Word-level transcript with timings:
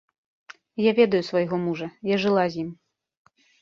Я 0.85 0.91
ведаю 1.01 1.23
свайго 1.29 1.55
мужа, 1.69 1.93
я 2.15 2.21
жыла 2.27 2.43
з 2.53 2.67
ім. 2.67 2.77